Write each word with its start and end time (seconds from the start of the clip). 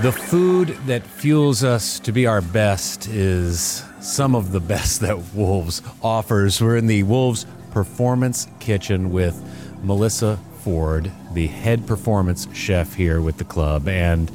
The 0.00 0.10
food 0.10 0.68
that 0.86 1.06
fuels 1.06 1.62
us 1.62 2.00
to 2.00 2.10
be 2.10 2.26
our 2.26 2.40
best 2.40 3.06
is 3.06 3.84
some 4.00 4.34
of 4.34 4.50
the 4.50 4.58
best 4.58 5.00
that 5.02 5.32
Wolves 5.32 5.80
offers. 6.02 6.60
We're 6.60 6.76
in 6.76 6.88
the 6.88 7.04
Wolves 7.04 7.46
Performance 7.70 8.48
Kitchen 8.58 9.12
with 9.12 9.40
Melissa 9.84 10.40
Ford, 10.60 11.12
the 11.34 11.46
head 11.46 11.86
performance 11.86 12.48
chef 12.52 12.94
here 12.94 13.20
with 13.20 13.36
the 13.36 13.44
club. 13.44 13.86
And 13.86 14.32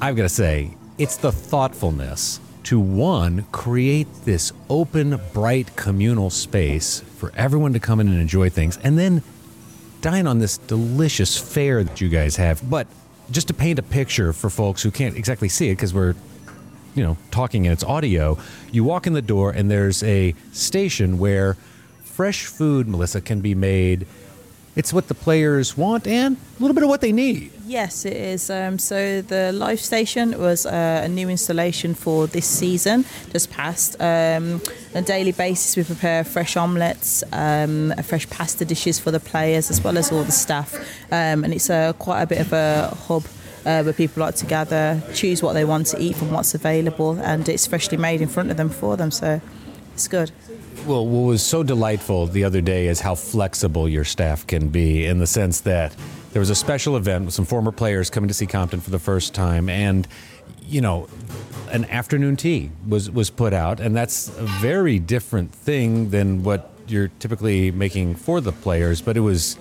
I've 0.00 0.16
got 0.16 0.22
to 0.22 0.28
say, 0.28 0.76
it's 0.98 1.16
the 1.16 1.30
thoughtfulness 1.30 2.40
to 2.64 2.80
one, 2.80 3.46
create 3.52 4.08
this 4.24 4.52
open, 4.68 5.20
bright 5.32 5.76
communal 5.76 6.30
space 6.30 7.00
for 7.18 7.30
everyone 7.36 7.72
to 7.74 7.78
come 7.78 8.00
in 8.00 8.08
and 8.08 8.20
enjoy 8.20 8.48
things, 8.48 8.78
and 8.78 8.98
then 8.98 9.22
dine 10.00 10.26
on 10.26 10.40
this 10.40 10.58
delicious 10.58 11.38
fare 11.38 11.84
that 11.84 12.00
you 12.00 12.08
guys 12.08 12.36
have. 12.36 12.68
But 12.68 12.88
just 13.30 13.48
to 13.48 13.54
paint 13.54 13.78
a 13.78 13.82
picture 13.82 14.32
for 14.32 14.50
folks 14.50 14.82
who 14.82 14.90
can't 14.90 15.16
exactly 15.16 15.48
see 15.48 15.68
it 15.68 15.76
because 15.76 15.94
we're 15.94 16.14
you 16.94 17.02
know 17.02 17.16
talking 17.30 17.66
and 17.66 17.72
it's 17.72 17.84
audio 17.84 18.38
you 18.70 18.84
walk 18.84 19.06
in 19.06 19.12
the 19.12 19.22
door 19.22 19.50
and 19.50 19.70
there's 19.70 20.02
a 20.02 20.34
station 20.52 21.18
where 21.18 21.54
fresh 22.02 22.46
food 22.46 22.86
melissa 22.86 23.20
can 23.20 23.40
be 23.40 23.54
made 23.54 24.06
it's 24.76 24.92
what 24.92 25.08
the 25.08 25.14
players 25.14 25.76
want 25.76 26.06
and 26.06 26.36
a 26.36 26.62
little 26.62 26.74
bit 26.74 26.82
of 26.82 26.88
what 26.88 27.00
they 27.00 27.12
need 27.12 27.50
Yes, 27.66 28.04
it 28.04 28.16
is. 28.16 28.50
Um, 28.50 28.78
so 28.78 29.22
the 29.22 29.50
live 29.52 29.80
station 29.80 30.38
was 30.38 30.66
uh, 30.66 31.00
a 31.04 31.08
new 31.08 31.30
installation 31.30 31.94
for 31.94 32.26
this 32.26 32.46
season, 32.46 33.06
just 33.32 33.50
passed. 33.50 33.98
Um, 34.00 34.60
on 34.94 35.02
a 35.02 35.02
daily 35.02 35.32
basis, 35.32 35.74
we 35.74 35.84
prepare 35.84 36.24
fresh 36.24 36.56
omelettes, 36.56 37.24
um, 37.32 37.94
fresh 38.02 38.28
pasta 38.28 38.66
dishes 38.66 38.98
for 38.98 39.10
the 39.10 39.20
players 39.20 39.70
as 39.70 39.82
well 39.82 39.96
as 39.96 40.12
all 40.12 40.24
the 40.24 40.32
staff, 40.32 40.74
um, 41.10 41.42
and 41.44 41.54
it's 41.54 41.70
uh, 41.70 41.94
quite 41.94 42.22
a 42.22 42.26
bit 42.26 42.40
of 42.40 42.52
a 42.52 42.94
hub. 43.06 43.24
Uh, 43.66 43.82
where 43.82 43.94
people 43.94 44.20
like 44.20 44.34
to 44.34 44.44
gather, 44.44 45.02
choose 45.14 45.42
what 45.42 45.54
they 45.54 45.64
want 45.64 45.86
to 45.86 45.98
eat 45.98 46.14
from 46.14 46.30
what's 46.30 46.54
available, 46.54 47.18
and 47.20 47.48
it's 47.48 47.66
freshly 47.66 47.96
made 47.96 48.20
in 48.20 48.28
front 48.28 48.50
of 48.50 48.58
them 48.58 48.68
for 48.68 48.94
them. 48.94 49.10
So 49.10 49.40
it's 49.94 50.08
good. 50.08 50.30
well 50.86 51.06
what 51.06 51.26
was 51.26 51.42
so 51.42 51.62
delightful 51.62 52.26
the 52.26 52.44
other 52.44 52.60
day 52.60 52.88
is 52.88 53.00
how 53.00 53.14
flexible 53.14 53.88
your 53.88 54.04
staff 54.04 54.46
can 54.46 54.68
be 54.68 55.06
in 55.06 55.18
the 55.18 55.26
sense 55.26 55.60
that 55.60 55.94
there 56.32 56.40
was 56.40 56.50
a 56.50 56.54
special 56.54 56.96
event 56.96 57.24
with 57.24 57.32
some 57.32 57.44
former 57.44 57.70
players 57.70 58.10
coming 58.10 58.28
to 58.28 58.34
see 58.34 58.46
compton 58.46 58.80
for 58.80 58.90
the 58.90 58.98
first 58.98 59.34
time 59.34 59.68
and 59.68 60.08
you 60.66 60.80
know 60.80 61.08
an 61.70 61.84
afternoon 61.86 62.36
tea 62.36 62.70
was 62.88 63.10
was 63.10 63.30
put 63.30 63.52
out 63.52 63.78
and 63.78 63.94
that's 63.96 64.28
a 64.38 64.46
very 64.60 64.98
different 64.98 65.52
thing 65.52 66.10
than 66.10 66.42
what 66.42 66.70
you're 66.88 67.08
typically 67.20 67.70
making 67.70 68.16
for 68.16 68.40
the 68.40 68.52
players 68.52 69.00
but 69.00 69.16
it 69.16 69.20
was 69.20 69.56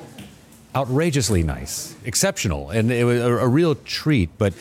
outrageously 0.76 1.44
nice, 1.44 1.96
exceptional, 2.04 2.72
and 2.72 2.92
it 2.92 3.04
was 3.04 3.22
a, 3.22 3.32
a 3.32 3.48
real 3.48 3.76
treat. 3.76 4.30
But 4.38 4.54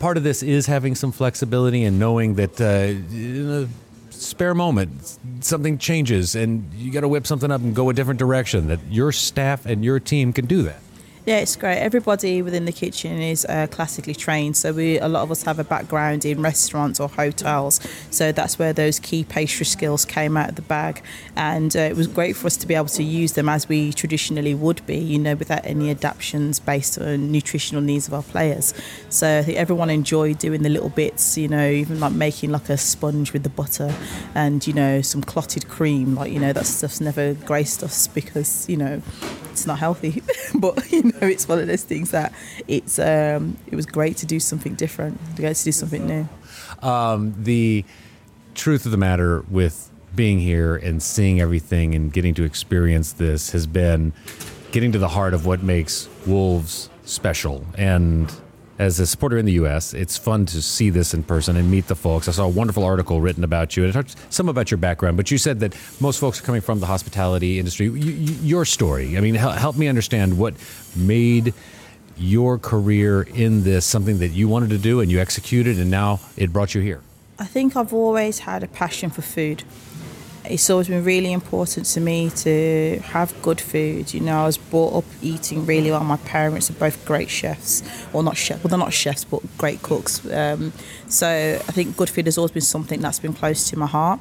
part 0.00 0.16
of 0.16 0.22
this 0.22 0.42
is 0.42 0.66
having 0.66 0.94
some 0.94 1.12
flexibility 1.12 1.84
and 1.84 1.98
knowing 1.98 2.34
that 2.34 2.60
uh, 2.60 3.66
spare 4.22 4.54
moment 4.54 5.18
something 5.40 5.78
changes 5.78 6.34
and 6.34 6.72
you 6.74 6.92
got 6.92 7.00
to 7.00 7.08
whip 7.08 7.26
something 7.26 7.50
up 7.50 7.60
and 7.60 7.74
go 7.74 7.90
a 7.90 7.94
different 7.94 8.18
direction. 8.18 8.68
That 8.68 8.80
your 8.90 9.12
staff 9.12 9.66
and 9.66 9.84
your 9.84 10.00
team 10.00 10.32
can 10.32 10.46
do 10.46 10.62
that. 10.62 10.80
Yeah, 11.26 11.38
it's 11.38 11.56
great. 11.56 11.78
Everybody 11.78 12.40
within 12.40 12.66
the 12.66 12.72
kitchen 12.72 13.20
is 13.20 13.44
uh, 13.46 13.66
classically 13.66 14.14
trained, 14.14 14.56
so 14.56 14.72
we 14.72 15.00
a 15.00 15.08
lot 15.08 15.24
of 15.24 15.32
us 15.32 15.42
have 15.42 15.58
a 15.58 15.64
background 15.64 16.24
in 16.24 16.40
restaurants 16.40 17.00
or 17.00 17.08
hotels, 17.08 17.80
so 18.12 18.30
that's 18.30 18.60
where 18.60 18.72
those 18.72 19.00
key 19.00 19.24
pastry 19.24 19.66
skills 19.66 20.04
came 20.04 20.36
out 20.36 20.50
of 20.50 20.54
the 20.54 20.62
bag, 20.62 21.02
and 21.34 21.74
uh, 21.74 21.80
it 21.80 21.96
was 21.96 22.06
great 22.06 22.36
for 22.36 22.46
us 22.46 22.56
to 22.58 22.66
be 22.68 22.76
able 22.76 22.86
to 22.86 23.02
use 23.02 23.32
them 23.32 23.48
as 23.48 23.68
we 23.68 23.92
traditionally 23.92 24.54
would 24.54 24.86
be, 24.86 24.98
you 24.98 25.18
know, 25.18 25.34
without 25.34 25.66
any 25.66 25.90
adaptations 25.90 26.60
based 26.60 26.96
on 26.96 27.32
nutritional 27.32 27.82
needs 27.82 28.06
of 28.06 28.14
our 28.14 28.22
players. 28.22 28.72
So 29.08 29.40
I 29.40 29.42
think 29.42 29.58
everyone 29.58 29.90
enjoyed 29.90 30.38
doing 30.38 30.62
the 30.62 30.68
little 30.68 30.90
bits, 30.90 31.36
you 31.36 31.48
know, 31.48 31.68
even 31.68 31.98
like 31.98 32.12
making 32.12 32.52
like 32.52 32.68
a 32.68 32.76
sponge 32.76 33.32
with 33.32 33.42
the 33.42 33.48
butter, 33.50 33.92
and 34.36 34.64
you 34.64 34.72
know 34.72 35.02
some 35.02 35.22
clotted 35.22 35.66
cream, 35.68 36.14
like 36.14 36.30
you 36.30 36.38
know 36.38 36.52
that 36.52 36.66
stuff's 36.66 37.00
never 37.00 37.34
graced 37.34 37.82
us 37.82 38.06
because 38.06 38.68
you 38.68 38.76
know 38.76 39.02
it's 39.56 39.66
not 39.66 39.78
healthy, 39.78 40.22
but 40.54 40.92
you 40.92 41.04
know 41.04 41.18
it's 41.22 41.48
one 41.48 41.58
of 41.58 41.66
those 41.66 41.82
things 41.82 42.10
that 42.10 42.32
it's 42.68 42.98
um, 42.98 43.56
it 43.66 43.74
was 43.74 43.86
great 43.86 44.18
to 44.18 44.26
do 44.26 44.38
something 44.38 44.74
different, 44.74 45.18
to 45.36 45.42
go 45.42 45.52
to 45.52 45.64
do 45.64 45.72
something 45.72 46.06
new. 46.06 46.28
Um, 46.82 47.34
the 47.38 47.84
truth 48.54 48.84
of 48.84 48.92
the 48.92 48.98
matter 48.98 49.42
with 49.50 49.90
being 50.14 50.40
here 50.40 50.76
and 50.76 51.02
seeing 51.02 51.40
everything 51.40 51.94
and 51.94 52.12
getting 52.12 52.34
to 52.34 52.44
experience 52.44 53.12
this 53.14 53.50
has 53.50 53.66
been 53.66 54.12
getting 54.72 54.92
to 54.92 54.98
the 54.98 55.08
heart 55.08 55.32
of 55.32 55.46
what 55.46 55.62
makes 55.62 56.08
Wolves 56.26 56.90
special. 57.04 57.64
And 57.78 58.32
as 58.78 59.00
a 59.00 59.06
supporter 59.06 59.38
in 59.38 59.46
the 59.46 59.52
U.S., 59.52 59.94
it's 59.94 60.16
fun 60.18 60.46
to 60.46 60.60
see 60.60 60.90
this 60.90 61.14
in 61.14 61.22
person 61.22 61.56
and 61.56 61.70
meet 61.70 61.86
the 61.86 61.94
folks. 61.94 62.28
I 62.28 62.32
saw 62.32 62.44
a 62.44 62.48
wonderful 62.48 62.84
article 62.84 63.20
written 63.20 63.44
about 63.44 63.76
you, 63.76 63.84
and 63.84 63.90
it 63.90 63.92
talked 63.94 64.16
some 64.32 64.48
about 64.48 64.70
your 64.70 64.78
background. 64.78 65.16
But 65.16 65.30
you 65.30 65.38
said 65.38 65.60
that 65.60 65.74
most 66.00 66.20
folks 66.20 66.40
are 66.40 66.44
coming 66.44 66.60
from 66.60 66.80
the 66.80 66.86
hospitality 66.86 67.58
industry. 67.58 67.86
You, 67.86 67.92
you, 67.92 68.34
your 68.42 68.64
story, 68.64 69.16
I 69.16 69.20
mean, 69.20 69.34
help 69.34 69.76
me 69.76 69.88
understand 69.88 70.38
what 70.38 70.54
made 70.94 71.54
your 72.18 72.58
career 72.58 73.22
in 73.22 73.62
this 73.62 73.84
something 73.84 74.18
that 74.18 74.28
you 74.28 74.48
wanted 74.48 74.70
to 74.70 74.78
do 74.78 75.00
and 75.00 75.10
you 75.10 75.20
executed, 75.20 75.78
and 75.78 75.90
now 75.90 76.20
it 76.36 76.52
brought 76.52 76.74
you 76.74 76.80
here. 76.80 77.00
I 77.38 77.44
think 77.44 77.76
I've 77.76 77.92
always 77.92 78.40
had 78.40 78.62
a 78.62 78.66
passion 78.66 79.10
for 79.10 79.22
food. 79.22 79.64
It's 80.48 80.70
always 80.70 80.88
been 80.88 81.04
really 81.04 81.32
important 81.32 81.86
to 81.86 82.00
me 82.00 82.30
to 82.30 83.00
have 83.04 83.34
good 83.42 83.60
food. 83.60 84.14
You 84.14 84.20
know, 84.20 84.42
I 84.42 84.46
was 84.46 84.56
brought 84.56 84.94
up 84.94 85.04
eating 85.20 85.66
really 85.66 85.90
well. 85.90 86.04
My 86.04 86.16
parents 86.18 86.70
are 86.70 86.74
both 86.74 87.04
great 87.04 87.28
chefs, 87.28 87.82
well, 88.12 88.22
not 88.22 88.36
chefs, 88.36 88.62
well, 88.62 88.70
they're 88.70 88.78
not 88.78 88.92
chefs, 88.92 89.24
but 89.24 89.42
great 89.58 89.82
cooks. 89.82 90.24
Um, 90.30 90.72
so 91.08 91.28
I 91.28 91.72
think 91.72 91.96
good 91.96 92.10
food 92.10 92.26
has 92.26 92.38
always 92.38 92.52
been 92.52 92.62
something 92.62 93.00
that's 93.00 93.18
been 93.18 93.32
close 93.32 93.68
to 93.70 93.78
my 93.78 93.86
heart. 93.86 94.20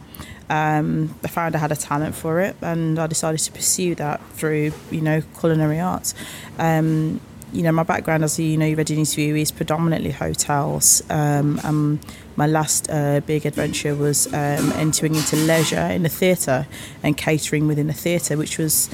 Um, 0.49 1.15
I 1.23 1.27
found 1.27 1.55
I 1.55 1.59
had 1.59 1.71
a 1.71 1.75
talent 1.75 2.15
for 2.15 2.39
it, 2.41 2.55
and 2.61 2.99
I 2.99 3.07
decided 3.07 3.39
to 3.39 3.51
pursue 3.51 3.95
that 3.95 4.21
through, 4.33 4.71
you 4.91 5.01
know, 5.01 5.21
culinary 5.39 5.79
arts. 5.79 6.13
Um, 6.57 7.19
you 7.53 7.63
know, 7.63 7.71
my 7.71 7.83
background, 7.83 8.23
as 8.23 8.39
you 8.39 8.57
know, 8.57 8.65
you 8.65 8.75
read 8.75 8.91
interview, 8.91 9.35
is 9.35 9.51
predominantly 9.51 10.11
hotels. 10.11 11.01
Um, 11.09 11.59
and 11.63 11.99
my 12.35 12.47
last 12.47 12.89
uh, 12.89 13.21
big 13.21 13.45
adventure 13.45 13.95
was 13.95 14.27
um, 14.27 14.71
entering 14.75 15.15
into 15.15 15.35
leisure 15.37 15.87
in 15.87 16.05
a 16.05 16.09
theatre 16.09 16.67
and 17.03 17.15
catering 17.15 17.67
within 17.67 17.89
a 17.89 17.93
theatre, 17.93 18.37
which 18.37 18.57
was 18.57 18.89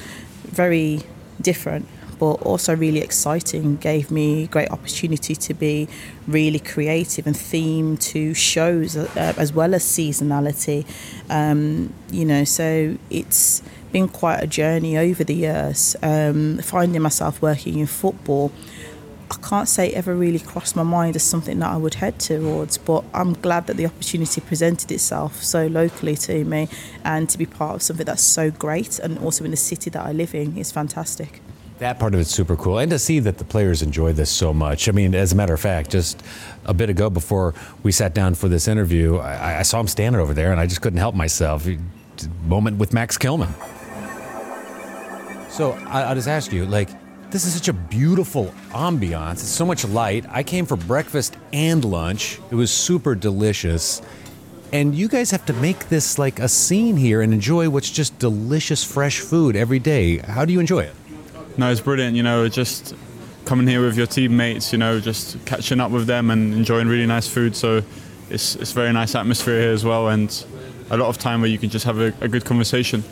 very 0.45 1.01
different 1.41 1.87
but 2.21 2.33
also 2.43 2.75
really 2.75 2.99
exciting. 2.99 3.77
Gave 3.77 4.11
me 4.11 4.45
great 4.45 4.69
opportunity 4.69 5.33
to 5.33 5.55
be 5.55 5.87
really 6.27 6.59
creative 6.59 7.25
and 7.25 7.35
theme 7.35 7.97
to 7.97 8.35
shows 8.35 8.95
uh, 8.95 9.33
as 9.37 9.51
well 9.53 9.73
as 9.73 9.83
seasonality. 9.83 10.85
Um, 11.31 11.91
you 12.11 12.25
know, 12.25 12.43
so 12.43 12.95
it's 13.09 13.63
been 13.91 14.07
quite 14.07 14.37
a 14.37 14.47
journey 14.47 14.97
over 14.97 15.23
the 15.23 15.35
years. 15.35 15.95
Um, 16.01 16.59
finding 16.59 17.01
myself 17.01 17.41
working 17.41 17.79
in 17.79 17.87
football. 17.87 18.51
I 19.31 19.35
can't 19.35 19.69
say 19.69 19.87
it 19.87 19.93
ever 19.93 20.13
really 20.13 20.39
crossed 20.39 20.75
my 20.75 20.83
mind 20.83 21.15
as 21.15 21.23
something 21.23 21.59
that 21.59 21.69
I 21.69 21.77
would 21.77 21.93
head 21.93 22.19
towards, 22.19 22.77
but 22.77 23.05
I'm 23.13 23.33
glad 23.33 23.67
that 23.67 23.77
the 23.77 23.85
opportunity 23.85 24.41
presented 24.41 24.91
itself 24.91 25.41
so 25.41 25.67
locally 25.67 26.17
to 26.17 26.43
me 26.43 26.67
and 27.05 27.29
to 27.29 27.37
be 27.37 27.45
part 27.45 27.75
of 27.75 27.81
something 27.81 28.05
that's 28.05 28.23
so 28.23 28.51
great 28.51 28.99
and 28.99 29.17
also 29.19 29.45
in 29.45 29.51
the 29.51 29.57
city 29.57 29.89
that 29.91 30.05
I 30.05 30.11
live 30.11 30.35
in 30.35 30.57
is 30.57 30.73
fantastic. 30.73 31.41
That 31.79 31.97
part 31.97 32.13
of 32.13 32.19
it's 32.19 32.29
super 32.29 32.57
cool. 32.57 32.77
And 32.77 32.91
to 32.91 32.99
see 32.99 33.19
that 33.19 33.37
the 33.37 33.45
players 33.45 33.81
enjoy 33.81 34.11
this 34.11 34.29
so 34.29 34.53
much. 34.53 34.89
I 34.89 34.91
mean, 34.91 35.15
as 35.15 35.31
a 35.31 35.35
matter 35.35 35.53
of 35.53 35.61
fact, 35.61 35.91
just 35.91 36.21
a 36.65 36.73
bit 36.73 36.89
ago 36.89 37.09
before 37.09 37.55
we 37.83 37.93
sat 37.93 38.13
down 38.13 38.35
for 38.35 38.49
this 38.49 38.67
interview, 38.67 39.17
I, 39.17 39.59
I 39.59 39.61
saw 39.61 39.79
him 39.79 39.87
standing 39.87 40.21
over 40.21 40.33
there 40.33 40.51
and 40.51 40.59
I 40.59 40.67
just 40.67 40.81
couldn't 40.81 40.99
help 40.99 41.15
myself. 41.15 41.65
Moment 42.45 42.77
with 42.79 42.93
Max 42.93 43.17
Kilman. 43.17 43.51
So 45.51 45.73
I, 45.85 46.13
just 46.13 46.29
ask 46.29 46.53
you, 46.53 46.65
like, 46.65 46.89
this 47.29 47.45
is 47.45 47.53
such 47.53 47.67
a 47.67 47.73
beautiful 47.73 48.53
ambiance. 48.69 49.33
It's 49.33 49.43
so 49.43 49.65
much 49.65 49.85
light. 49.85 50.25
I 50.29 50.43
came 50.43 50.65
for 50.65 50.77
breakfast 50.77 51.35
and 51.51 51.83
lunch. 51.83 52.39
It 52.51 52.55
was 52.55 52.71
super 52.71 53.15
delicious. 53.15 54.01
And 54.71 54.95
you 54.95 55.09
guys 55.09 55.29
have 55.31 55.45
to 55.47 55.53
make 55.53 55.89
this 55.89 56.17
like 56.17 56.39
a 56.39 56.47
scene 56.47 56.95
here 56.95 57.21
and 57.21 57.33
enjoy 57.33 57.69
what's 57.69 57.91
just 57.91 58.17
delicious, 58.17 58.85
fresh 58.85 59.19
food 59.19 59.57
every 59.57 59.79
day. 59.79 60.19
How 60.19 60.45
do 60.45 60.53
you 60.53 60.61
enjoy 60.61 60.83
it? 60.83 60.95
No, 61.57 61.69
it's 61.69 61.81
brilliant. 61.81 62.15
You 62.15 62.23
know, 62.23 62.47
just 62.47 62.95
coming 63.43 63.67
here 63.67 63.85
with 63.85 63.97
your 63.97 64.07
teammates. 64.07 64.71
You 64.71 64.79
know, 64.79 65.01
just 65.01 65.45
catching 65.45 65.81
up 65.81 65.91
with 65.91 66.07
them 66.07 66.31
and 66.31 66.53
enjoying 66.53 66.87
really 66.87 67.05
nice 67.05 67.27
food. 67.27 67.57
So 67.57 67.83
it's 68.29 68.55
it's 68.55 68.71
very 68.71 68.93
nice 68.93 69.15
atmosphere 69.15 69.59
here 69.59 69.71
as 69.71 69.83
well, 69.83 70.07
and 70.07 70.45
a 70.89 70.95
lot 70.95 71.09
of 71.09 71.17
time 71.17 71.41
where 71.41 71.49
you 71.49 71.57
can 71.57 71.69
just 71.69 71.83
have 71.83 71.99
a, 71.99 72.13
a 72.21 72.29
good 72.29 72.45
conversation. 72.45 73.03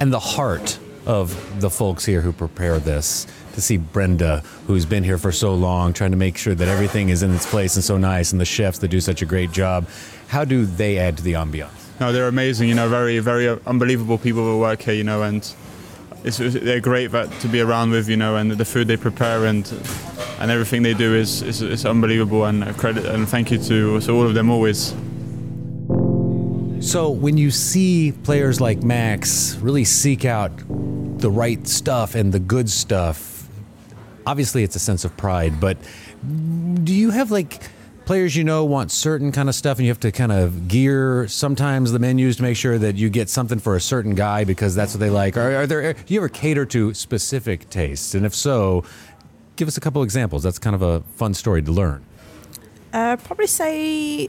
And 0.00 0.12
the 0.12 0.18
heart 0.18 0.80
of 1.06 1.60
the 1.60 1.70
folks 1.70 2.04
here 2.04 2.20
who 2.20 2.32
prepare 2.32 2.78
this 2.78 3.26
to 3.54 3.60
see 3.60 3.76
Brenda, 3.76 4.42
who's 4.66 4.86
been 4.86 5.04
here 5.04 5.18
for 5.18 5.32
so 5.32 5.54
long, 5.54 5.92
trying 5.92 6.10
to 6.12 6.16
make 6.16 6.36
sure 6.36 6.54
that 6.54 6.68
everything 6.68 7.08
is 7.08 7.22
in 7.22 7.34
its 7.34 7.46
place 7.46 7.74
and 7.76 7.84
so 7.84 7.98
nice, 7.98 8.32
and 8.32 8.40
the 8.40 8.44
chefs 8.44 8.78
that 8.78 8.88
do 8.88 9.00
such 9.00 9.22
a 9.22 9.26
great 9.26 9.52
job. 9.52 9.88
How 10.28 10.44
do 10.44 10.64
they 10.64 10.98
add 10.98 11.16
to 11.16 11.22
the 11.22 11.32
ambiance? 11.32 11.70
No, 12.00 12.12
they're 12.12 12.28
amazing. 12.28 12.68
You 12.68 12.74
know, 12.74 12.88
very 12.88 13.18
very 13.18 13.48
unbelievable 13.66 14.18
people 14.18 14.42
who 14.42 14.58
work 14.58 14.82
here. 14.82 14.94
You 14.94 15.04
know, 15.04 15.22
and 15.22 15.54
it's, 16.24 16.38
they're 16.38 16.80
great 16.80 17.10
to 17.10 17.48
be 17.48 17.60
around 17.60 17.90
with. 17.90 18.08
You 18.08 18.16
know, 18.16 18.36
and 18.36 18.52
the 18.52 18.64
food 18.64 18.86
they 18.86 18.96
prepare 18.96 19.46
and 19.46 19.70
and 20.38 20.50
everything 20.50 20.82
they 20.82 20.94
do 20.94 21.14
is, 21.14 21.42
is, 21.42 21.60
is 21.60 21.84
unbelievable. 21.84 22.44
And 22.44 22.64
credit 22.78 23.04
and 23.04 23.28
thank 23.28 23.50
you 23.50 23.58
to, 23.58 24.00
to 24.00 24.12
all 24.12 24.26
of 24.26 24.34
them 24.34 24.50
always. 24.50 24.94
So 26.80 27.10
when 27.10 27.36
you 27.36 27.50
see 27.50 28.12
players 28.24 28.58
like 28.58 28.82
Max 28.82 29.56
really 29.56 29.84
seek 29.84 30.24
out 30.24 30.50
the 31.20 31.30
right 31.30 31.66
stuff 31.66 32.14
and 32.14 32.32
the 32.32 32.40
good 32.40 32.70
stuff, 32.70 33.48
obviously 34.26 34.62
it's 34.62 34.76
a 34.76 34.80
sense 34.80 35.04
of 35.04 35.16
pride. 35.16 35.60
But 35.60 35.76
do 36.84 36.94
you 36.94 37.10
have 37.10 37.30
like 37.30 37.62
players 38.04 38.34
you 38.34 38.42
know 38.42 38.64
want 38.64 38.90
certain 38.90 39.30
kind 39.30 39.48
of 39.48 39.54
stuff 39.54 39.78
and 39.78 39.86
you 39.86 39.90
have 39.90 40.00
to 40.00 40.10
kind 40.10 40.32
of 40.32 40.66
gear 40.66 41.28
sometimes 41.28 41.92
the 41.92 41.98
menus 41.98 42.36
to 42.36 42.42
make 42.42 42.56
sure 42.56 42.78
that 42.78 42.96
you 42.96 43.08
get 43.08 43.28
something 43.28 43.58
for 43.58 43.76
a 43.76 43.80
certain 43.80 44.14
guy 44.14 44.44
because 44.44 44.74
that's 44.74 44.94
what 44.94 45.00
they 45.00 45.10
like? 45.10 45.36
Are, 45.36 45.56
are 45.56 45.66
there? 45.66 45.92
Do 45.92 46.14
you 46.14 46.20
ever 46.20 46.28
cater 46.28 46.66
to 46.66 46.92
specific 46.94 47.70
tastes? 47.70 48.14
And 48.14 48.26
if 48.26 48.34
so, 48.34 48.84
give 49.56 49.68
us 49.68 49.76
a 49.76 49.80
couple 49.80 50.02
examples. 50.02 50.42
That's 50.42 50.58
kind 50.58 50.74
of 50.74 50.82
a 50.82 51.00
fun 51.16 51.34
story 51.34 51.62
to 51.62 51.70
learn. 51.70 52.04
Uh, 52.92 53.16
probably 53.16 53.46
say 53.46 54.28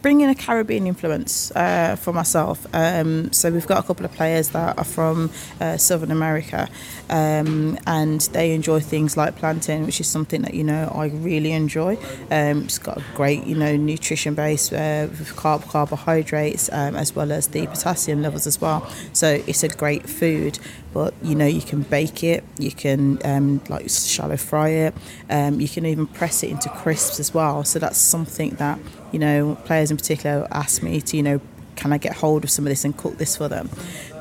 bring 0.00 0.20
in 0.20 0.30
a 0.30 0.34
Caribbean 0.34 0.86
influence 0.86 1.50
uh, 1.52 1.96
for 1.96 2.12
myself. 2.12 2.66
Um, 2.72 3.32
so 3.32 3.50
we've 3.50 3.66
got 3.66 3.78
a 3.78 3.86
couple 3.86 4.04
of 4.04 4.12
players 4.12 4.50
that 4.50 4.78
are 4.78 4.84
from 4.84 5.30
uh, 5.60 5.76
Southern 5.76 6.10
America, 6.10 6.68
um, 7.10 7.78
and 7.86 8.20
they 8.32 8.52
enjoy 8.52 8.80
things 8.80 9.16
like 9.16 9.36
plantain, 9.36 9.84
which 9.84 10.00
is 10.00 10.06
something 10.06 10.42
that 10.42 10.54
you 10.54 10.64
know 10.64 10.90
I 10.94 11.06
really 11.06 11.52
enjoy. 11.52 11.96
Um, 12.30 12.62
it's 12.62 12.78
got 12.78 12.98
a 12.98 13.04
great 13.14 13.44
you 13.46 13.56
know 13.56 13.76
nutrition 13.76 14.34
base 14.34 14.72
uh, 14.72 15.08
with 15.10 15.36
carb 15.36 15.68
carbohydrates 15.68 16.70
um, 16.72 16.96
as 16.96 17.14
well 17.14 17.32
as 17.32 17.48
the 17.48 17.66
potassium 17.66 18.22
levels 18.22 18.46
as 18.46 18.60
well. 18.60 18.88
So 19.12 19.42
it's 19.46 19.62
a 19.62 19.68
great 19.68 20.08
food. 20.08 20.58
But 20.92 21.14
you 21.22 21.34
know 21.34 21.46
you 21.46 21.62
can 21.62 21.82
bake 21.82 22.22
it, 22.22 22.44
you 22.58 22.70
can 22.70 23.18
um, 23.24 23.62
like 23.70 23.88
shallow 23.88 24.36
fry 24.36 24.68
it, 24.68 24.94
um, 25.30 25.58
you 25.58 25.66
can 25.66 25.86
even 25.86 26.06
press 26.06 26.42
it 26.42 26.50
into 26.50 26.68
crisps 26.68 27.18
as 27.18 27.32
well. 27.32 27.64
So 27.64 27.78
that's 27.78 27.96
something 27.96 28.50
that 28.56 28.78
you 29.12 29.18
know, 29.18 29.56
players 29.64 29.90
in 29.90 29.96
particular 29.96 30.48
ask 30.50 30.82
me 30.82 31.00
to, 31.00 31.16
you 31.16 31.22
know, 31.22 31.40
can 31.74 31.92
I 31.92 31.98
get 31.98 32.14
hold 32.14 32.44
of 32.44 32.50
some 32.50 32.66
of 32.66 32.70
this 32.70 32.84
and 32.84 32.96
cook 32.96 33.18
this 33.18 33.36
for 33.36 33.48
them? 33.48 33.70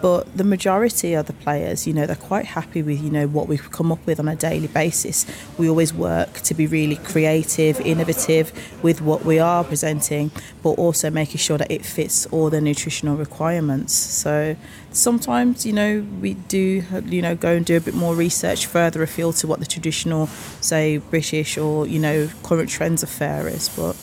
But 0.02 0.36
the 0.36 0.44
majority 0.44 1.14
of 1.14 1.28
the 1.28 1.34
players, 1.34 1.86
you 1.86 1.94
know, 1.94 2.08
they're 2.08 2.16
quite 2.16 2.46
happy 2.46 2.82
with, 2.82 3.04
you 3.04 3.12
know, 3.12 3.28
what 3.28 3.48
we've 3.48 3.70
come 3.72 3.92
up 3.92 4.04
with 4.08 4.20
on 4.20 4.28
a 4.28 4.36
daily 4.36 4.68
basis. 4.68 5.28
We 5.60 5.70
always 5.70 5.94
work 5.94 6.40
to 6.42 6.54
be 6.56 6.66
really 6.66 6.96
creative, 6.96 7.80
innovative 7.82 8.52
with 8.82 9.02
what 9.02 9.26
we 9.26 9.38
are 9.38 9.64
presenting, 9.64 10.32
but 10.64 10.72
also 10.72 11.12
making 11.12 11.38
sure 11.38 11.60
that 11.60 11.70
it 11.70 11.86
fits 11.86 12.26
all 12.28 12.50
the 12.50 12.62
nutritional 12.62 13.16
requirements. 13.16 13.94
So 13.94 14.56
sometimes, 14.92 15.66
you 15.66 15.74
know, 15.74 16.04
we 16.20 16.34
do, 16.34 16.84
you 17.06 17.22
know, 17.22 17.36
go 17.36 17.52
and 17.54 17.66
do 17.66 17.78
a 17.78 17.82
bit 17.82 17.94
more 17.94 18.16
research 18.16 18.66
further 18.66 19.04
afield 19.04 19.36
to 19.38 19.48
what 19.48 19.60
the 19.60 19.68
traditional, 19.68 20.28
say, 20.62 20.98
British 20.98 21.60
or, 21.60 21.86
you 21.86 22.00
know, 22.00 22.30
current 22.42 22.70
trends 22.70 23.04
of 23.04 23.10
fare 23.10 23.48
is. 23.48 23.70
But 23.70 23.96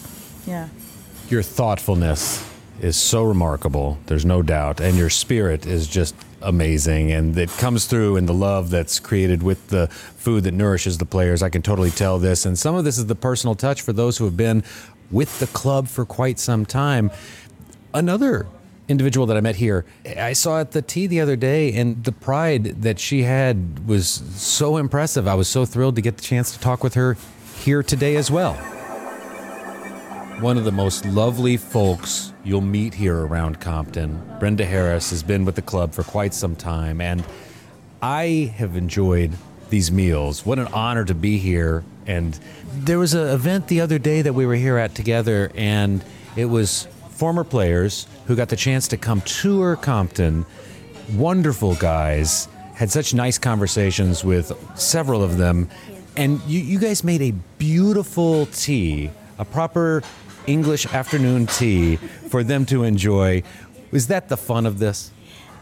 yeah. 0.49 0.69
Your 1.29 1.43
thoughtfulness 1.43 2.45
is 2.81 2.97
so 2.97 3.23
remarkable, 3.23 3.99
there's 4.07 4.25
no 4.25 4.41
doubt, 4.43 4.81
and 4.81 4.97
your 4.97 5.11
spirit 5.11 5.67
is 5.67 5.87
just 5.87 6.15
amazing 6.41 7.11
and 7.11 7.37
it 7.37 7.51
comes 7.51 7.87
through 7.87 8.17
in 8.17 8.27
the 8.27 8.33
love 8.35 8.71
that's 8.71 9.01
created 9.01 9.43
with 9.43 9.69
the 9.69 9.89
food 9.89 10.45
that 10.45 10.55
nourishes 10.55 10.99
the 10.99 11.05
players. 11.05 11.43
I 11.43 11.49
can 11.49 11.63
totally 11.63 11.91
tell 11.91 12.19
this. 12.19 12.47
And 12.47 12.57
some 12.57 12.77
of 12.77 12.85
this 12.85 12.97
is 12.97 13.07
the 13.07 13.17
personal 13.17 13.57
touch 13.57 13.83
for 13.83 13.93
those 13.93 14.19
who 14.19 14.25
have 14.25 14.37
been 14.37 14.63
with 15.11 15.39
the 15.41 15.49
club 15.49 15.89
for 15.89 16.05
quite 16.05 16.39
some 16.39 16.65
time. 16.65 17.11
Another 17.93 18.47
individual 18.87 19.27
that 19.27 19.37
I 19.37 19.41
met 19.41 19.57
here, 19.57 19.85
I 20.17 20.33
saw 20.33 20.61
at 20.61 20.71
the 20.71 20.81
tea 20.81 21.07
the 21.07 21.21
other 21.21 21.37
day, 21.37 21.75
and 21.75 22.05
the 22.05 22.13
pride 22.13 22.83
that 22.83 22.99
she 22.99 23.25
had 23.25 23.87
was 23.87 24.09
so 24.09 24.77
impressive. 24.77 25.27
I 25.27 25.35
was 25.35 25.49
so 25.49 25.67
thrilled 25.67 25.97
to 25.97 26.03
get 26.03 26.17
the 26.17 26.23
chance 26.23 26.53
to 26.53 26.59
talk 26.61 26.83
with 26.83 26.95
her 26.95 27.17
here 27.65 27.83
today 27.83 28.17
as 28.17 28.31
well 28.31 28.78
one 30.41 30.57
of 30.57 30.65
the 30.65 30.73
most 30.73 31.05
lovely 31.07 31.57
folks 31.57 32.33
you'll 32.45 32.61
meet 32.61 32.95
here 32.95 33.27
around 33.27 33.61
Compton. 33.61 34.23
Brenda 34.39 34.65
Harris 34.65 35.11
has 35.11 35.25
been 35.25 35.45
with 35.45 35.57
the 35.57 35.63
club 35.63 35.93
for 35.93 36.05
quite 36.05 36.33
some 36.33 36.55
time, 36.55 37.01
and 37.01 37.25
I 38.01 38.53
have 38.57 38.77
enjoyed 38.77 39.33
these 39.69 39.91
meals. 39.91 40.47
What 40.47 40.61
an 40.61 40.69
honor 40.69 41.05
to 41.05 41.15
be 41.15 41.39
here. 41.39 41.83
And 42.07 42.39
there 42.73 43.01
was 43.01 43.15
an 43.15 43.27
event 43.29 43.67
the 43.67 43.81
other 43.81 43.99
day 43.99 44.23
that 44.23 44.33
we 44.33 44.47
were 44.47 44.55
here 44.55 44.79
at 44.79 44.95
together, 44.95 45.51
and 45.57 46.05
it 46.37 46.45
was 46.45 46.87
former 47.11 47.43
players 47.43 48.07
who 48.27 48.37
got 48.37 48.49
the 48.49 48.57
chance 48.57 48.87
to 48.89 48.97
come 48.97 49.21
tour 49.23 49.75
Compton. 49.75 50.47
Wonderful 51.15 51.75
guys. 51.75 52.47
Had 52.75 52.93
such 52.93 53.13
nice 53.13 53.39
conversations 53.39 54.23
with 54.23 54.53
several 54.79 55.25
of 55.25 55.37
them. 55.37 55.69
And 56.17 56.41
you, 56.47 56.61
you 56.61 56.79
guys 56.79 57.03
made 57.03 57.23
a 57.23 57.33
beautiful 57.59 58.47
tea, 58.47 59.11
a 59.39 59.45
proper 59.45 60.05
English 60.49 60.87
afternoon 60.87 61.47
tea 61.47 61.97
for 61.97 62.43
them 62.43 62.65
to 62.67 62.83
enjoy. 62.83 63.43
Was 63.91 64.07
that 64.07 64.29
the 64.29 64.37
fun 64.37 64.65
of 64.65 64.79
this? 64.79 65.13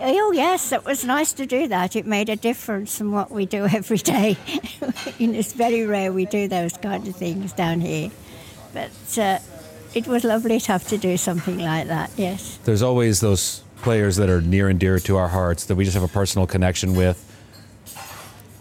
Oh, 0.01 0.31
yes, 0.33 0.73
it 0.73 0.85
was 0.85 1.05
nice 1.05 1.33
to 1.35 1.47
do 1.47 1.69
that. 1.69 1.97
It 1.97 2.07
made 2.07 2.29
a 2.29 2.37
difference 2.37 3.01
in 3.01 3.11
what 3.11 3.31
we 3.31 3.47
do 3.47 3.65
every 3.73 3.99
day. 3.99 4.37
it's 5.19 5.53
very 5.53 5.87
rare 5.87 6.13
we 6.13 6.27
do 6.27 6.49
those 6.49 6.77
kind 6.77 7.07
of 7.09 7.17
things 7.17 7.53
down 7.53 7.81
here. 7.81 8.11
But 8.73 9.19
uh, 9.19 9.39
it 9.95 10.07
was 10.07 10.23
lovely 10.23 10.61
to 10.61 10.73
have 10.73 10.87
to 10.89 10.99
do 10.99 11.17
something 11.17 11.59
like 11.59 11.89
that, 11.89 12.11
yes. 12.17 12.59
There's 12.65 12.83
always 12.83 13.21
those 13.21 13.63
players 13.83 14.17
that 14.17 14.29
are 14.29 14.41
near 14.41 14.69
and 14.69 14.79
dear 14.79 14.99
to 15.01 15.17
our 15.17 15.29
hearts 15.29 15.65
that 15.67 15.75
we 15.75 15.85
just 15.85 15.95
have 15.95 16.05
a 16.05 16.09
personal 16.09 16.47
connection 16.47 16.95
with. 16.95 17.23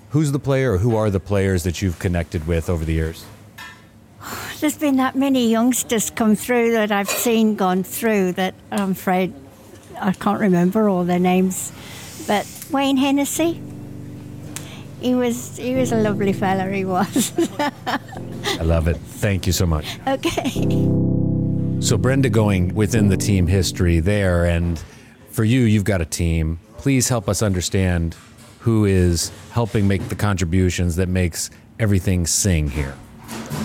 Who's 0.09 0.31
the 0.31 0.39
player 0.39 0.73
or 0.73 0.77
who 0.77 0.95
are 0.95 1.09
the 1.09 1.19
players 1.19 1.63
that 1.63 1.81
you've 1.81 1.99
connected 1.99 2.47
with 2.47 2.69
over 2.69 2.85
the 2.85 2.93
years? 2.93 3.25
There's 4.59 4.77
been 4.77 4.97
that 4.97 5.15
many 5.15 5.49
youngsters 5.49 6.09
come 6.09 6.35
through 6.35 6.71
that 6.71 6.91
I've 6.91 7.09
seen 7.09 7.55
gone 7.55 7.83
through 7.83 8.33
that 8.33 8.53
I'm 8.71 8.91
afraid 8.91 9.33
I 9.99 10.11
can't 10.13 10.39
remember 10.39 10.89
all 10.89 11.03
their 11.03 11.19
names. 11.19 11.71
But 12.27 12.47
Wayne 12.71 12.97
Hennessy, 12.97 13.61
he 15.01 15.15
was 15.15 15.57
he 15.57 15.75
was 15.75 15.91
a 15.91 15.97
lovely 15.97 16.33
fella. 16.33 16.69
He 16.69 16.85
was. 16.85 17.31
I 17.59 18.61
love 18.63 18.87
it. 18.87 18.97
Thank 18.97 19.47
you 19.47 19.53
so 19.53 19.65
much. 19.65 19.99
Okay. 20.07 20.49
So 21.81 21.97
Brenda, 21.97 22.29
going 22.29 22.73
within 22.73 23.09
the 23.09 23.17
team 23.17 23.47
history 23.47 23.99
there, 23.99 24.45
and 24.45 24.81
for 25.29 25.43
you, 25.43 25.61
you've 25.61 25.83
got 25.83 26.01
a 26.01 26.05
team. 26.05 26.59
Please 26.77 27.09
help 27.09 27.29
us 27.29 27.41
understand 27.41 28.15
who 28.59 28.85
is 28.85 29.31
helping 29.51 29.87
make 29.87 30.07
the 30.09 30.15
contributions 30.15 30.95
that 30.95 31.09
makes 31.09 31.51
everything 31.79 32.25
sing 32.25 32.69
here. 32.69 32.95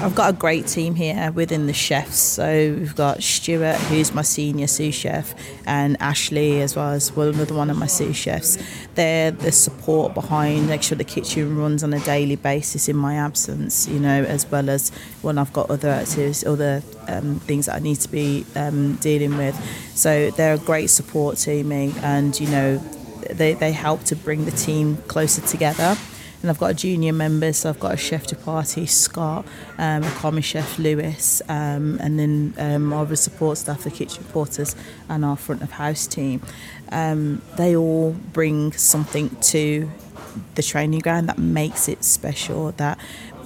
I've 0.03 0.15
got 0.15 0.31
a 0.31 0.37
great 0.37 0.67
team 0.67 0.95
here 0.95 1.31
within 1.33 1.67
the 1.67 1.75
chefs. 1.75 2.19
So 2.19 2.75
we've 2.79 2.97
got 2.97 3.23
Stuart, 3.23 3.77
who's 3.77 4.15
my 4.15 4.23
senior 4.23 4.67
sous 4.67 4.95
chef, 4.95 5.35
and 5.67 5.97
Ashley 6.01 6.63
as 6.63 6.75
well 6.75 6.93
as 6.93 7.13
well 7.13 7.29
another 7.29 7.55
one 7.55 7.69
of 7.69 7.77
my 7.77 7.87
sous 7.87 8.17
chefs. 8.17 8.57
They're 8.95 9.31
the 9.31 9.53
support 9.53 10.15
behind 10.15 10.69
make 10.69 10.83
sure 10.83 10.97
the 10.97 11.05
kitchen 11.05 11.57
runs 11.57 11.85
on 11.85 11.93
a 11.93 12.01
daily 12.01 12.37
basis 12.37 12.89
in 12.89 12.97
my 12.97 13.17
absence. 13.17 13.89
You 13.89 14.01
know, 14.01 14.25
as 14.25 14.51
well 14.51 14.71
as 14.71 14.91
when 15.23 15.37
I've 15.37 15.53
got 15.53 15.71
other 15.71 15.91
activities, 15.91 16.47
other 16.47 16.83
um, 17.09 17.41
things 17.41 17.67
that 17.67 17.77
I 17.77 17.79
need 17.81 18.01
to 18.01 18.09
be 18.09 18.47
um, 18.57 18.95
dealing 18.97 19.37
with. 19.37 19.55
So 19.95 20.31
they're 20.31 20.55
a 20.55 20.59
great 20.59 20.89
support 20.89 21.37
to 21.39 21.63
me, 21.63 21.93
and 22.03 22.39
you 22.41 22.49
know, 22.49 22.79
they 23.31 23.53
they 23.53 23.73
help 23.73 24.05
to 24.05 24.17
bring 24.17 24.47
the 24.47 24.53
team 24.53 24.97
closer 25.09 25.43
together 25.43 25.97
and 26.41 26.51
I've 26.51 26.59
got 26.59 26.71
a 26.71 26.75
junior 26.75 27.13
member, 27.13 27.53
so 27.53 27.69
I've 27.69 27.81
got 27.81 27.95
a 27.95 27.97
chef 27.97 28.27
de 28.27 28.37
partie, 28.37 28.87
Scott, 28.87 29.45
um, 29.79 30.03
a 30.03 30.11
commis 30.11 30.45
chef, 30.45 30.79
Lewis, 30.79 31.43
um, 31.49 31.99
and 32.01 32.19
then 32.19 32.55
um, 32.59 32.93
our 32.93 33.15
support 33.15 33.59
staff, 33.59 33.85
the 33.85 33.91
kitchen 33.91 34.25
porters, 34.33 34.75
and 35.09 35.25
our 35.25 35.37
front 35.37 35.63
of 35.63 35.73
house 35.73 36.07
team. 36.07 36.41
Um, 36.91 37.43
they 37.57 37.77
all 37.77 38.13
bring 38.33 38.73
something 38.73 39.31
to 39.37 39.91
the 40.55 40.63
training 40.63 41.01
ground 41.01 41.29
that 41.29 41.39
makes 41.39 41.89
it 41.89 42.05
special, 42.05 42.73
that 42.73 42.99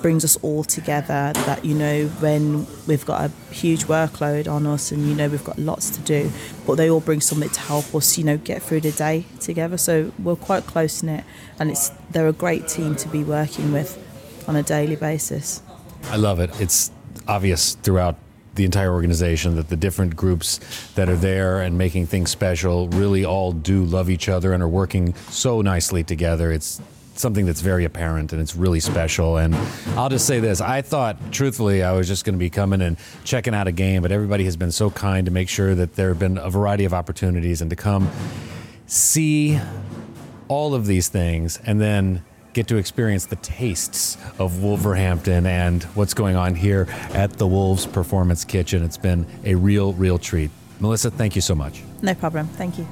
brings 0.04 0.22
us 0.22 0.36
all 0.42 0.62
together 0.62 1.32
that 1.32 1.64
you 1.64 1.74
know 1.74 2.04
when 2.20 2.66
we've 2.86 3.06
got 3.06 3.24
a 3.24 3.54
huge 3.54 3.84
workload 3.84 4.46
on 4.46 4.66
us 4.66 4.92
and 4.92 5.08
you 5.08 5.14
know 5.14 5.26
we've 5.30 5.44
got 5.44 5.58
lots 5.58 5.88
to 5.88 5.98
do 6.02 6.30
but 6.66 6.74
they 6.74 6.90
all 6.90 7.00
bring 7.00 7.22
something 7.22 7.48
to 7.48 7.60
help 7.60 7.94
us 7.94 8.18
you 8.18 8.22
know 8.22 8.36
get 8.36 8.60
through 8.60 8.82
the 8.82 8.92
day 8.92 9.24
together. 9.40 9.78
So 9.78 10.12
we're 10.22 10.36
quite 10.36 10.66
close 10.66 11.02
knit 11.02 11.24
and 11.58 11.70
it's 11.70 11.88
they're 12.10 12.28
a 12.28 12.34
great 12.34 12.68
team 12.68 12.96
to 12.96 13.08
be 13.08 13.24
working 13.24 13.72
with 13.72 13.98
on 14.46 14.56
a 14.56 14.62
daily 14.62 14.96
basis. 14.96 15.62
I 16.10 16.16
love 16.16 16.38
it. 16.38 16.50
It's 16.60 16.90
obvious 17.26 17.72
throughout 17.76 18.16
the 18.56 18.66
entire 18.66 18.92
organization 18.92 19.56
that 19.56 19.70
the 19.70 19.76
different 19.76 20.16
groups 20.16 20.60
that 20.96 21.08
are 21.08 21.16
there 21.16 21.62
and 21.62 21.78
making 21.78 22.08
things 22.08 22.30
special 22.30 22.88
really 22.90 23.24
all 23.24 23.52
do 23.52 23.82
love 23.82 24.10
each 24.10 24.28
other 24.28 24.52
and 24.52 24.62
are 24.62 24.68
working 24.68 25.14
so 25.30 25.62
nicely 25.62 26.04
together. 26.04 26.52
It's 26.52 26.78
something 27.18 27.46
that's 27.46 27.60
very 27.60 27.84
apparent 27.84 28.32
and 28.32 28.40
it's 28.40 28.56
really 28.56 28.80
special. 28.80 29.36
And 29.36 29.54
I'll 29.96 30.08
just 30.08 30.26
say 30.26 30.40
this 30.40 30.60
I 30.60 30.82
thought, 30.82 31.16
truthfully, 31.32 31.82
I 31.82 31.92
was 31.92 32.08
just 32.08 32.24
going 32.24 32.34
to 32.34 32.38
be 32.38 32.50
coming 32.50 32.80
and 32.80 32.96
checking 33.24 33.54
out 33.54 33.66
a 33.66 33.72
game, 33.72 34.02
but 34.02 34.12
everybody 34.12 34.44
has 34.44 34.56
been 34.56 34.72
so 34.72 34.90
kind 34.90 35.26
to 35.26 35.30
make 35.30 35.48
sure 35.48 35.74
that 35.74 35.94
there 35.94 36.08
have 36.08 36.18
been 36.18 36.38
a 36.38 36.50
variety 36.50 36.84
of 36.84 36.94
opportunities 36.94 37.60
and 37.60 37.70
to 37.70 37.76
come 37.76 38.10
see 38.86 39.58
all 40.48 40.74
of 40.74 40.86
these 40.86 41.08
things 41.08 41.58
and 41.64 41.80
then 41.80 42.22
get 42.52 42.68
to 42.68 42.76
experience 42.76 43.26
the 43.26 43.36
tastes 43.36 44.16
of 44.38 44.62
Wolverhampton 44.62 45.44
and 45.44 45.82
what's 45.94 46.14
going 46.14 46.36
on 46.36 46.54
here 46.54 46.86
at 47.12 47.32
the 47.32 47.46
Wolves 47.46 47.84
Performance 47.84 48.44
Kitchen. 48.44 48.82
It's 48.84 48.96
been 48.96 49.26
a 49.44 49.56
real, 49.56 49.92
real 49.94 50.18
treat. 50.18 50.50
Melissa, 50.80 51.10
thank 51.10 51.34
you 51.34 51.42
so 51.42 51.54
much. 51.54 51.82
No 52.02 52.14
problem. 52.14 52.46
Thank 52.46 52.78
you. 52.78 52.86